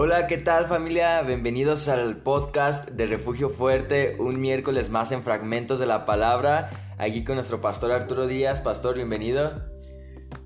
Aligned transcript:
Hola, 0.00 0.28
¿qué 0.28 0.38
tal 0.38 0.68
familia? 0.68 1.22
Bienvenidos 1.22 1.88
al 1.88 2.18
podcast 2.18 2.88
de 2.90 3.06
Refugio 3.06 3.50
Fuerte, 3.50 4.14
un 4.20 4.40
miércoles 4.40 4.90
más 4.90 5.10
en 5.10 5.24
Fragmentos 5.24 5.80
de 5.80 5.86
la 5.86 6.06
Palabra, 6.06 6.94
aquí 6.98 7.24
con 7.24 7.34
nuestro 7.34 7.60
pastor 7.60 7.90
Arturo 7.90 8.28
Díaz. 8.28 8.60
Pastor, 8.60 8.94
bienvenido. 8.94 9.60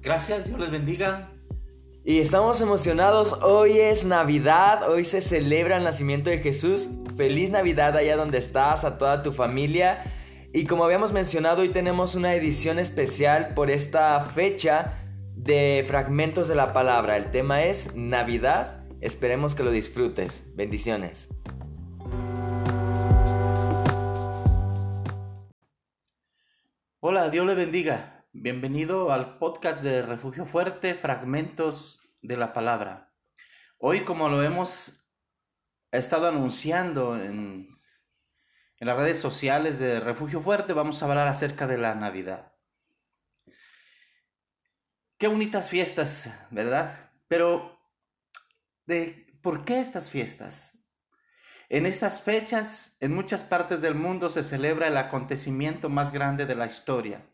Gracias, 0.00 0.46
Dios 0.46 0.58
les 0.58 0.70
bendiga. 0.70 1.32
Y 2.02 2.20
estamos 2.20 2.62
emocionados, 2.62 3.34
hoy 3.42 3.72
es 3.72 4.06
Navidad, 4.06 4.90
hoy 4.90 5.04
se 5.04 5.20
celebra 5.20 5.76
el 5.76 5.84
nacimiento 5.84 6.30
de 6.30 6.38
Jesús. 6.38 6.88
Feliz 7.18 7.50
Navidad 7.50 7.94
allá 7.94 8.16
donde 8.16 8.38
estás, 8.38 8.86
a 8.86 8.96
toda 8.96 9.22
tu 9.22 9.32
familia. 9.32 10.02
Y 10.54 10.64
como 10.64 10.82
habíamos 10.82 11.12
mencionado, 11.12 11.60
hoy 11.60 11.68
tenemos 11.68 12.14
una 12.14 12.34
edición 12.34 12.78
especial 12.78 13.52
por 13.52 13.70
esta 13.70 14.18
fecha 14.34 14.94
de 15.36 15.84
Fragmentos 15.86 16.48
de 16.48 16.54
la 16.54 16.72
Palabra. 16.72 17.18
El 17.18 17.30
tema 17.30 17.64
es 17.64 17.94
Navidad 17.94 18.81
Esperemos 19.02 19.56
que 19.56 19.64
lo 19.64 19.72
disfrutes. 19.72 20.44
Bendiciones. 20.54 21.28
Hola, 27.00 27.28
Dios 27.28 27.44
le 27.44 27.56
bendiga. 27.56 28.24
Bienvenido 28.32 29.10
al 29.12 29.38
podcast 29.38 29.82
de 29.82 30.02
Refugio 30.02 30.46
Fuerte, 30.46 30.94
Fragmentos 30.94 31.98
de 32.22 32.36
la 32.36 32.52
Palabra. 32.52 33.12
Hoy, 33.78 34.04
como 34.04 34.28
lo 34.28 34.40
hemos 34.44 35.04
estado 35.90 36.28
anunciando 36.28 37.20
en, 37.20 37.76
en 38.78 38.86
las 38.86 38.96
redes 38.96 39.18
sociales 39.18 39.80
de 39.80 39.98
Refugio 39.98 40.40
Fuerte, 40.40 40.74
vamos 40.74 41.02
a 41.02 41.06
hablar 41.06 41.26
acerca 41.26 41.66
de 41.66 41.78
la 41.78 41.96
Navidad. 41.96 42.52
Qué 45.18 45.26
bonitas 45.26 45.68
fiestas, 45.68 46.32
¿verdad? 46.52 47.10
Pero 47.26 47.81
de 48.86 49.26
por 49.42 49.64
qué 49.64 49.80
estas 49.80 50.10
fiestas. 50.10 50.78
En 51.68 51.86
estas 51.86 52.20
fechas, 52.20 52.96
en 53.00 53.14
muchas 53.14 53.44
partes 53.44 53.80
del 53.80 53.94
mundo 53.94 54.28
se 54.28 54.42
celebra 54.42 54.88
el 54.88 54.96
acontecimiento 54.98 55.88
más 55.88 56.12
grande 56.12 56.44
de 56.44 56.54
la 56.54 56.66
historia, 56.66 57.24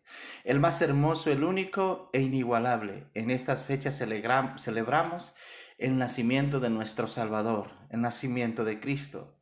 el 0.44 0.60
más 0.60 0.80
hermoso, 0.80 1.32
el 1.32 1.42
único 1.42 2.08
e 2.12 2.20
inigualable. 2.20 3.08
En 3.14 3.32
estas 3.32 3.64
fechas 3.64 3.98
celebramos 3.98 5.34
el 5.76 5.98
nacimiento 5.98 6.60
de 6.60 6.70
nuestro 6.70 7.08
Salvador, 7.08 7.72
el 7.90 8.00
nacimiento 8.00 8.64
de 8.64 8.78
Cristo. 8.78 9.36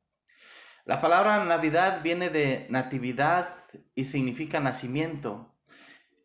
La 0.86 1.02
palabra 1.02 1.44
Navidad 1.44 2.00
viene 2.02 2.30
de 2.30 2.66
natividad 2.70 3.56
y 3.94 4.04
significa 4.04 4.60
nacimiento 4.60 5.54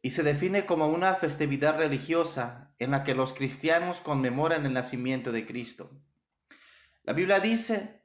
y 0.02 0.12
se 0.12 0.24
define 0.24 0.66
como 0.66 0.88
una 0.88 1.16
festividad 1.16 1.78
religiosa 1.78 2.71
en 2.82 2.90
la 2.90 3.04
que 3.04 3.14
los 3.14 3.34
cristianos 3.34 4.02
conmemoran 4.02 4.66
el 4.66 4.74
nacimiento 4.74 5.32
de 5.32 5.46
Cristo. 5.46 5.92
La 7.04 7.14
Biblia 7.14 7.40
dice 7.40 8.02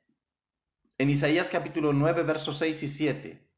en 0.99 1.09
Isaías 1.09 1.49
capítulo 1.49 1.95
9, 1.95 2.25
versos 2.25 2.59
6 2.59 2.83
y 2.83 2.89
7, 2.91 3.51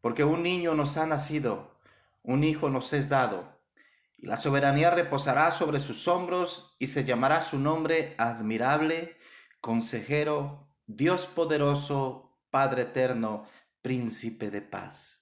porque 0.00 0.24
un 0.24 0.42
niño 0.42 0.74
nos 0.74 0.96
ha 0.96 1.06
nacido, 1.06 1.78
un 2.24 2.42
hijo 2.42 2.68
nos 2.68 2.92
es 2.92 3.08
dado, 3.08 3.60
y 4.18 4.26
la 4.26 4.36
soberanía 4.36 4.90
reposará 4.90 5.52
sobre 5.52 5.78
sus 5.78 6.08
hombros 6.08 6.74
y 6.80 6.88
se 6.88 7.04
llamará 7.04 7.42
su 7.42 7.56
nombre 7.56 8.16
admirable, 8.18 9.18
consejero, 9.60 10.68
Dios 10.88 11.26
poderoso, 11.26 12.40
Padre 12.50 12.82
eterno, 12.82 13.46
príncipe 13.82 14.50
de 14.50 14.62
paz. 14.62 15.19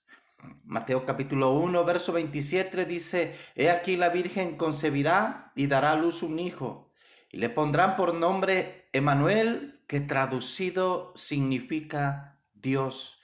Mateo 0.64 1.04
capítulo 1.04 1.52
1, 1.52 1.84
verso 1.84 2.12
27 2.12 2.84
dice, 2.84 3.36
He 3.54 3.70
aquí 3.70 3.96
la 3.96 4.10
Virgen 4.10 4.56
concebirá 4.56 5.52
y 5.54 5.66
dará 5.66 5.92
a 5.92 5.96
luz 5.96 6.22
un 6.22 6.38
hijo, 6.38 6.92
y 7.30 7.38
le 7.38 7.50
pondrán 7.50 7.96
por 7.96 8.14
nombre 8.14 8.88
Emanuel, 8.92 9.82
que 9.86 10.00
traducido 10.00 11.12
significa 11.16 12.40
Dios 12.52 13.20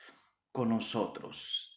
con 0.53 0.71
nosotros. 0.71 1.75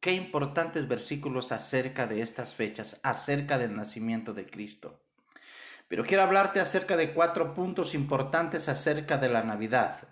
Qué 0.00 0.12
importantes 0.12 0.88
versículos 0.88 1.52
acerca 1.52 2.06
de 2.06 2.22
estas 2.22 2.54
fechas, 2.54 2.98
acerca 3.04 3.58
del 3.58 3.76
nacimiento 3.76 4.32
de 4.34 4.46
Cristo. 4.46 5.04
Pero 5.86 6.04
quiero 6.04 6.22
hablarte 6.22 6.58
acerca 6.58 6.96
de 6.96 7.12
cuatro 7.12 7.54
puntos 7.54 7.94
importantes 7.94 8.68
acerca 8.68 9.18
de 9.18 9.28
la 9.28 9.42
Navidad. 9.42 10.08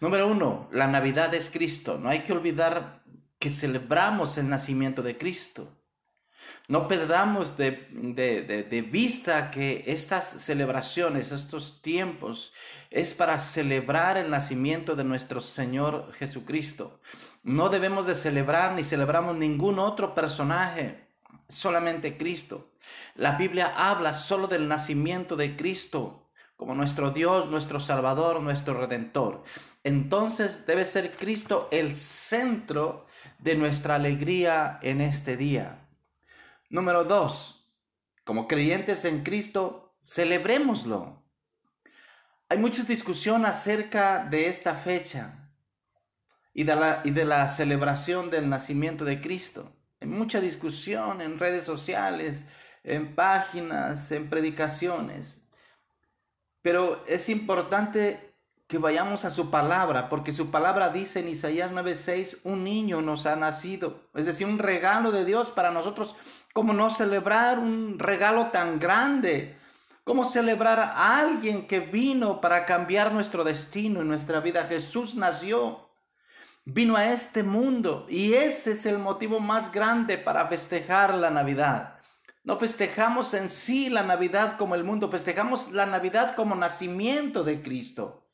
Número 0.00 0.28
uno, 0.28 0.68
la 0.72 0.86
Navidad 0.86 1.34
es 1.34 1.50
Cristo. 1.50 1.98
No 1.98 2.08
hay 2.08 2.20
que 2.20 2.32
olvidar 2.32 2.99
que 3.40 3.50
celebramos 3.50 4.38
el 4.38 4.48
nacimiento 4.48 5.02
de 5.02 5.16
Cristo. 5.16 5.66
No 6.68 6.86
perdamos 6.86 7.56
de, 7.56 8.86
vista 8.92 9.50
que 9.50 9.82
estas 9.86 10.24
celebraciones, 10.24 11.32
estos 11.32 11.82
tiempos, 11.82 12.52
es 12.90 13.14
para 13.14 13.40
celebrar 13.40 14.16
el 14.18 14.30
nacimiento 14.30 14.94
de 14.94 15.04
nuestro 15.04 15.40
Señor 15.40 16.12
Jesucristo. 16.12 17.00
No 17.42 17.70
debemos 17.70 18.06
de 18.06 18.14
celebrar 18.14 18.74
ni 18.74 18.84
celebramos 18.84 19.36
ningún 19.36 19.78
otro 19.78 20.14
personaje, 20.14 21.08
solamente 21.48 22.16
Cristo. 22.16 22.70
La 23.14 23.32
Biblia 23.32 23.72
habla 23.74 24.14
solo 24.14 24.46
del 24.46 24.68
nacimiento 24.68 25.34
de 25.34 25.56
Cristo 25.56 26.28
como 26.56 26.74
nuestro 26.74 27.10
Dios, 27.10 27.48
nuestro 27.48 27.80
Salvador, 27.80 28.40
nuestro 28.42 28.74
Redentor. 28.74 29.44
Entonces 29.82 30.66
debe 30.66 30.84
ser 30.84 31.16
Cristo 31.16 31.68
el 31.70 31.96
centro 31.96 33.06
de 33.42 33.54
nuestra 33.54 33.94
alegría 33.96 34.78
en 34.82 35.00
este 35.00 35.36
día. 35.36 35.88
Número 36.68 37.04
dos, 37.04 37.68
como 38.24 38.46
creyentes 38.46 39.04
en 39.04 39.22
Cristo, 39.22 39.96
celebrémoslo. 40.02 41.22
Hay 42.48 42.58
mucha 42.58 42.82
discusión 42.82 43.46
acerca 43.46 44.24
de 44.24 44.48
esta 44.48 44.74
fecha 44.74 45.50
y 46.52 46.64
de, 46.64 46.76
la, 46.76 47.00
y 47.04 47.10
de 47.10 47.24
la 47.24 47.48
celebración 47.48 48.30
del 48.30 48.48
nacimiento 48.48 49.04
de 49.04 49.20
Cristo. 49.20 49.72
Hay 50.00 50.08
mucha 50.08 50.40
discusión 50.40 51.20
en 51.20 51.38
redes 51.38 51.64
sociales, 51.64 52.46
en 52.82 53.14
páginas, 53.14 54.10
en 54.12 54.28
predicaciones. 54.28 55.42
Pero 56.62 57.04
es 57.06 57.28
importante 57.28 58.29
que 58.70 58.78
vayamos 58.78 59.24
a 59.24 59.30
su 59.30 59.50
palabra, 59.50 60.08
porque 60.08 60.32
su 60.32 60.52
palabra 60.52 60.90
dice 60.90 61.18
en 61.18 61.28
Isaías 61.28 61.72
9:6, 61.72 62.38
un 62.44 62.62
niño 62.62 63.02
nos 63.02 63.26
ha 63.26 63.34
nacido, 63.34 64.08
es 64.14 64.26
decir, 64.26 64.46
un 64.46 64.60
regalo 64.60 65.10
de 65.10 65.24
Dios 65.24 65.50
para 65.50 65.72
nosotros. 65.72 66.14
¿Cómo 66.52 66.72
no 66.72 66.88
celebrar 66.90 67.58
un 67.58 67.98
regalo 67.98 68.46
tan 68.52 68.78
grande? 68.78 69.58
¿Cómo 70.04 70.24
celebrar 70.24 70.78
a 70.78 71.18
alguien 71.18 71.66
que 71.66 71.80
vino 71.80 72.40
para 72.40 72.64
cambiar 72.64 73.12
nuestro 73.12 73.42
destino 73.42 74.02
y 74.02 74.04
nuestra 74.04 74.38
vida? 74.38 74.66
Jesús 74.68 75.16
nació, 75.16 75.90
vino 76.64 76.94
a 76.94 77.10
este 77.10 77.42
mundo 77.42 78.06
y 78.08 78.34
ese 78.34 78.72
es 78.72 78.86
el 78.86 79.00
motivo 79.00 79.40
más 79.40 79.72
grande 79.72 80.16
para 80.16 80.46
festejar 80.46 81.14
la 81.14 81.30
Navidad. 81.30 81.98
No 82.44 82.56
festejamos 82.56 83.34
en 83.34 83.48
sí 83.48 83.90
la 83.90 84.04
Navidad 84.04 84.56
como 84.56 84.76
el 84.76 84.84
mundo, 84.84 85.08
festejamos 85.10 85.72
la 85.72 85.86
Navidad 85.86 86.36
como 86.36 86.54
nacimiento 86.54 87.42
de 87.42 87.62
Cristo. 87.62 88.29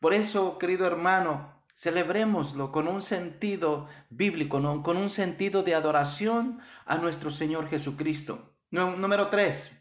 Por 0.00 0.14
eso, 0.14 0.58
querido 0.58 0.86
hermano, 0.86 1.58
celebrémoslo 1.74 2.70
con 2.70 2.88
un 2.88 3.02
sentido 3.02 3.86
bíblico, 4.10 4.60
con 4.82 4.96
un 4.96 5.10
sentido 5.10 5.62
de 5.62 5.74
adoración 5.74 6.60
a 6.86 6.96
nuestro 6.98 7.30
Señor 7.30 7.68
Jesucristo. 7.68 8.54
Número 8.70 9.28
tres, 9.28 9.72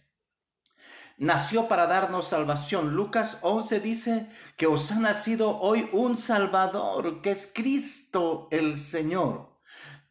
nació 1.17 1.67
para 1.67 1.88
darnos 1.88 2.29
salvación. 2.29 2.95
Lucas 2.95 3.38
11 3.41 3.79
dice 3.79 4.29
que 4.56 4.67
os 4.67 4.91
ha 4.91 5.00
nacido 5.00 5.59
hoy 5.59 5.89
un 5.91 6.17
Salvador, 6.17 7.22
que 7.22 7.31
es 7.31 7.51
Cristo 7.53 8.47
el 8.51 8.77
Señor. 8.77 9.57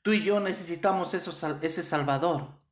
Tú 0.02 0.12
y 0.12 0.22
yo 0.22 0.38
necesitamos 0.40 1.14
ese 1.14 1.82
Salvador. 1.82 2.65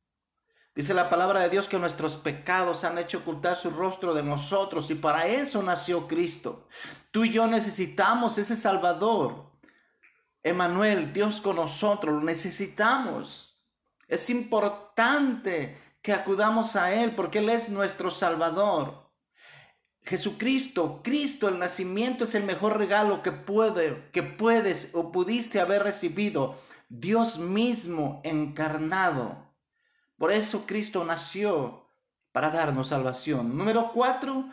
Dice 0.75 0.93
la 0.93 1.09
palabra 1.09 1.41
de 1.41 1.51
Dios 1.51 1.69
que 1.69 1.79
nuestros 1.79 2.17
pecados 2.17 2.83
han 2.83 2.99
hecho 2.99 3.19
ocultar 3.19 3.57
su 3.57 3.71
rostro 3.71 4.13
de 4.13 4.25
nosotros 4.25 4.91
y 4.91 4.97
para 4.97 5.29
eso 5.29 5.63
nació 5.63 6.09
Cristo. 6.09 6.67
Tú 7.13 7.25
y 7.25 7.31
yo 7.31 7.47
necesitamos 7.47 8.39
ese 8.39 8.57
Salvador. 8.57 9.53
Emanuel, 10.43 11.13
Dios 11.13 11.41
con 11.41 11.57
nosotros, 11.57 12.15
lo 12.15 12.21
necesitamos. 12.21 13.63
Es 14.09 14.29
importante 14.31 15.79
que 16.03 16.13
acudamos 16.13 16.75
a 16.75 16.93
Él 16.93 17.15
porque 17.15 17.39
Él 17.39 17.51
es 17.51 17.69
nuestro 17.69 18.11
Salvador. 18.11 19.11
Jesucristo, 20.03 21.01
Cristo, 21.05 21.49
el 21.49 21.61
nacimiento 21.61 22.25
es 22.25 22.35
el 22.35 22.43
mejor 22.43 22.77
regalo 22.77 23.23
que 23.23 23.33
puede, 23.33 24.11
que 24.11 24.25
puedes 24.25 24.91
o 24.93 25.13
pudiste 25.13 25.61
haber 25.61 25.85
recibido. 25.85 26.61
Dios 26.89 27.39
mismo 27.39 28.21
encarnado. 28.25 29.54
Por 30.17 30.33
eso 30.33 30.65
Cristo 30.67 31.05
nació 31.05 31.89
para 32.33 32.51
darnos 32.51 32.89
salvación. 32.89 33.57
Número 33.57 33.91
cuatro, 33.93 34.47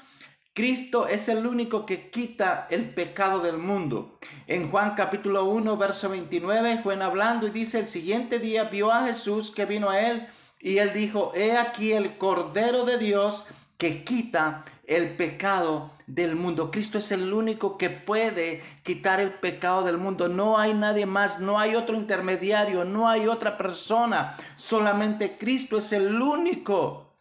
Cristo 0.54 1.08
es 1.08 1.30
el 1.30 1.46
único 1.46 1.86
que 1.86 2.10
quita 2.10 2.68
el 2.70 2.94
pecado 2.94 3.40
del 3.40 3.58
mundo. 3.58 4.20
En 4.48 4.70
Juan 4.70 4.96
capítulo 4.96 5.46
1, 5.46 5.78
verso 5.78 6.10
29, 6.10 6.82
Juan 6.84 7.02
hablando 7.02 7.48
y 7.48 7.52
dice, 7.52 7.80
el 7.80 7.88
siguiente 7.88 8.38
día 8.38 8.66
vio 8.66 8.92
a 8.92 9.06
Jesús 9.06 9.52
que 9.52 9.66
vino 9.66 9.90
a 9.90 10.00
él 10.00 10.28
y 10.60 10.78
él 10.78 10.94
dijo, 10.94 11.32
he 11.36 11.58
aquí 11.58 11.94
el 11.94 12.18
Cordero 12.18 12.86
de 12.86 12.98
Dios 12.98 13.46
que 13.82 14.04
quita 14.04 14.64
el 14.86 15.16
pecado 15.16 15.90
del 16.06 16.36
mundo. 16.36 16.70
Cristo 16.70 17.00
es 17.00 17.12
el 17.12 17.34
único 17.34 17.80
que 17.80 17.90
puede 17.90 18.62
quitar 18.84 19.20
el 19.20 19.34
pecado 19.34 19.82
del 19.82 19.98
mundo. 19.98 20.28
No 20.28 20.60
hay 20.60 20.76
nadie 20.76 21.08
más, 21.08 21.40
no 21.40 21.58
hay 21.58 21.74
otro 21.74 21.96
intermediario, 21.96 22.86
no 22.86 23.10
hay 23.10 23.26
otra 23.26 23.58
persona. 23.58 24.38
Solamente 24.56 25.36
Cristo 25.36 25.80
es 25.80 25.92
el 25.94 26.22
único 26.22 27.16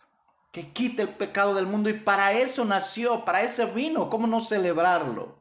que 0.53 0.71
quita 0.71 1.01
el 1.01 1.09
pecado 1.09 1.55
del 1.55 1.65
mundo 1.65 1.89
y 1.89 1.95
para 1.95 2.35
eso 2.35 2.67
nació, 2.67 3.25
para 3.25 3.41
eso 3.41 3.67
vino. 3.69 4.11
¿Cómo 4.11 4.27
no 4.27 4.43
celebrarlo? 4.43 5.41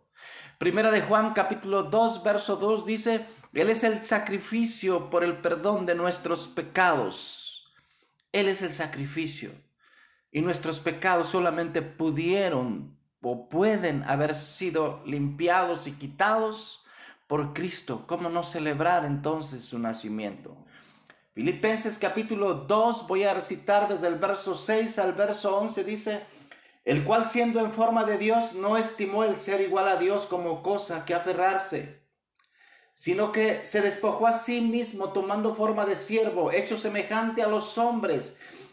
Primera 0.57 0.89
de 0.89 1.01
Juan 1.01 1.33
capítulo 1.33 1.83
2, 1.83 2.23
verso 2.23 2.55
2 2.55 2.85
dice, 2.85 3.25
Él 3.51 3.69
es 3.69 3.83
el 3.83 4.03
sacrificio 4.05 5.09
por 5.09 5.25
el 5.25 5.35
perdón 5.35 5.85
de 5.85 5.95
nuestros 5.95 6.47
pecados. 6.47 7.69
Él 8.31 8.47
es 8.47 8.61
el 8.61 8.71
sacrificio. 8.71 9.51
Y 10.31 10.41
nuestros 10.41 10.79
pecados 10.79 11.29
solamente 11.29 11.81
pudieron 11.81 12.97
o 13.21 13.49
pueden 13.49 14.03
haber 14.03 14.35
sido 14.35 15.01
limpiados 15.05 15.87
y 15.87 15.93
quitados 15.93 16.83
por 17.27 17.53
Cristo. 17.53 18.05
¿Cómo 18.07 18.29
no 18.29 18.43
celebrar 18.43 19.05
entonces 19.05 19.65
su 19.65 19.79
nacimiento? 19.79 20.57
Filipenses 21.33 21.97
capítulo 21.97 22.53
2, 22.53 23.07
voy 23.07 23.23
a 23.23 23.33
recitar 23.33 23.87
desde 23.87 24.07
el 24.07 24.15
verso 24.15 24.55
6 24.55 24.99
al 24.99 25.13
verso 25.13 25.57
11, 25.57 25.83
dice, 25.83 26.21
el 26.85 27.03
cual 27.03 27.27
siendo 27.27 27.59
en 27.59 27.71
forma 27.71 28.03
de 28.03 28.17
Dios 28.17 28.55
no 28.55 28.77
estimó 28.77 29.23
el 29.23 29.37
ser 29.37 29.61
igual 29.61 29.87
a 29.87 29.95
Dios 29.97 30.25
como 30.25 30.63
cosa 30.63 31.05
que 31.05 31.13
aferrarse, 31.13 32.01
sino 32.93 33.31
que 33.31 33.63
se 33.63 33.81
despojó 33.81 34.27
a 34.27 34.33
sí 34.33 34.59
mismo 34.59 35.13
tomando 35.13 35.55
forma 35.55 35.85
de 35.85 35.95
siervo, 35.95 36.51
hecho 36.51 36.77
semejante 36.77 37.41
a 37.41 37.47
los 37.47 37.77
hombres, 37.77 38.37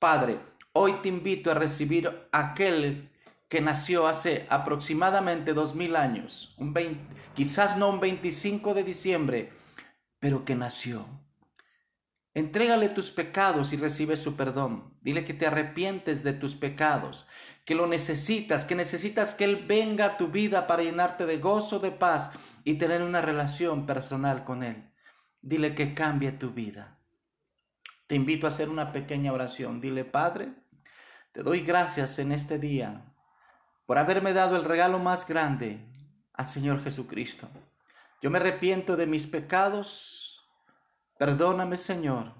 Padre, 0.00 0.40
hoy 0.72 0.94
te 1.02 1.08
invito 1.08 1.50
a 1.50 1.54
recibir 1.54 2.10
aquel 2.32 3.10
que 3.50 3.60
nació 3.60 4.06
hace 4.06 4.46
aproximadamente 4.48 5.52
dos 5.52 5.74
mil 5.74 5.94
años, 5.94 6.56
quizás 7.34 7.76
no 7.76 7.90
un 7.90 8.00
25 8.00 8.72
de 8.72 8.82
diciembre, 8.82 9.52
pero 10.18 10.46
que 10.46 10.54
nació. 10.54 11.04
Entrégale 12.32 12.88
tus 12.88 13.10
pecados 13.10 13.74
y 13.74 13.76
recibe 13.76 14.16
su 14.16 14.36
perdón. 14.36 14.94
Dile 15.02 15.26
que 15.26 15.34
te 15.34 15.46
arrepientes 15.46 16.22
de 16.22 16.32
tus 16.32 16.54
pecados, 16.54 17.26
que 17.66 17.74
lo 17.74 17.86
necesitas, 17.86 18.64
que 18.64 18.74
necesitas 18.74 19.34
que 19.34 19.44
Él 19.44 19.66
venga 19.68 20.06
a 20.06 20.16
tu 20.16 20.28
vida 20.28 20.66
para 20.66 20.82
llenarte 20.82 21.26
de 21.26 21.36
gozo, 21.36 21.78
de 21.78 21.90
paz 21.90 22.30
y 22.64 22.76
tener 22.76 23.02
una 23.02 23.20
relación 23.20 23.84
personal 23.84 24.44
con 24.44 24.62
Él. 24.62 24.90
Dile 25.42 25.74
que 25.74 25.92
cambie 25.92 26.32
tu 26.32 26.52
vida. 26.52 26.99
Te 28.10 28.16
invito 28.16 28.48
a 28.48 28.50
hacer 28.50 28.68
una 28.68 28.90
pequeña 28.90 29.32
oración. 29.32 29.80
Dile, 29.80 30.04
Padre, 30.04 30.52
te 31.30 31.44
doy 31.44 31.60
gracias 31.60 32.18
en 32.18 32.32
este 32.32 32.58
día 32.58 33.04
por 33.86 33.98
haberme 33.98 34.32
dado 34.32 34.56
el 34.56 34.64
regalo 34.64 34.98
más 34.98 35.28
grande 35.28 35.86
al 36.32 36.48
Señor 36.48 36.82
Jesucristo. 36.82 37.48
Yo 38.20 38.28
me 38.28 38.38
arrepiento 38.38 38.96
de 38.96 39.06
mis 39.06 39.28
pecados. 39.28 40.44
Perdóname, 41.20 41.76
Señor. 41.76 42.34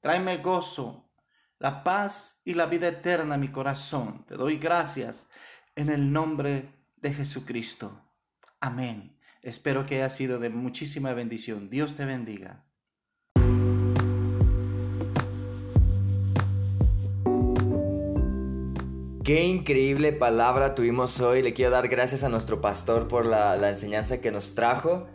Tráeme 0.00 0.36
gozo, 0.36 1.10
la 1.58 1.82
paz 1.82 2.40
y 2.44 2.54
la 2.54 2.66
vida 2.66 2.86
eterna 2.86 3.34
a 3.34 3.38
mi 3.38 3.48
corazón. 3.48 4.24
Te 4.24 4.36
doy 4.36 4.58
gracias 4.58 5.28
en 5.74 5.88
el 5.88 6.12
nombre 6.12 6.72
de 6.94 7.12
Jesucristo. 7.12 8.04
Amén. 8.60 9.18
Espero 9.42 9.84
que 9.84 9.96
haya 9.96 10.10
sido 10.10 10.38
de 10.38 10.50
muchísima 10.50 11.12
bendición. 11.12 11.70
Dios 11.70 11.96
te 11.96 12.04
bendiga. 12.04 12.67
Qué 19.28 19.44
increíble 19.44 20.14
palabra 20.14 20.74
tuvimos 20.74 21.20
hoy. 21.20 21.42
Le 21.42 21.52
quiero 21.52 21.70
dar 21.70 21.88
gracias 21.88 22.24
a 22.24 22.30
nuestro 22.30 22.62
pastor 22.62 23.08
por 23.08 23.26
la, 23.26 23.68
enseñanza 23.68 24.22
que 24.22 24.30
nos 24.30 24.54
trajo. 24.54 25.06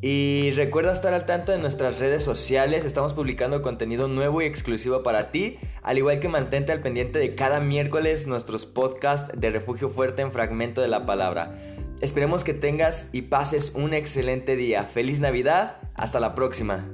Y 0.00 0.50
recuerda 0.56 0.92
estar 0.92 1.14
al 1.14 1.24
tanto 1.24 1.52
de 1.52 1.58
nuestras 1.58 2.00
redes 2.00 2.24
sociales, 2.24 2.84
estamos 2.84 3.12
publicando 3.12 3.62
contenido 3.62 4.08
nuevo 4.08 4.42
y 4.42 4.46
exclusivo 4.46 5.04
para 5.04 5.30
ti, 5.30 5.58
al 5.82 5.98
igual 5.98 6.18
que 6.18 6.28
mantente 6.28 6.72
al 6.72 6.82
pendiente 6.82 7.20
de 7.20 7.36
cada 7.36 7.60
miércoles 7.60 8.26
nuestros 8.26 8.66
podcasts 8.66 9.30
de 9.38 9.50
Refugio 9.50 9.88
Fuerte 9.88 10.22
en 10.22 10.32
Fragmento 10.32 10.80
de 10.80 10.88
la 10.88 11.06
Palabra. 11.06 11.56
Esperemos 12.00 12.42
que 12.42 12.54
tengas 12.54 13.08
y 13.12 13.22
pases 13.22 13.70
un 13.76 13.94
excelente 13.94 14.56
día. 14.56 14.82
Feliz 14.82 15.20
Navidad, 15.20 15.76
hasta 15.94 16.18
la 16.18 16.34
próxima. 16.34 16.88